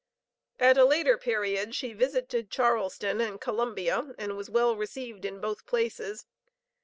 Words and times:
At 0.59 0.79
a 0.79 0.83
later 0.83 1.15
period 1.15 1.75
she 1.75 1.93
visited 1.93 2.49
Charleston 2.49 3.21
and 3.21 3.39
Columbia, 3.39 4.15
and 4.17 4.35
was 4.35 4.49
well 4.49 4.75
received 4.75 5.25
in 5.25 5.39
both 5.39 5.67
places. 5.67 6.25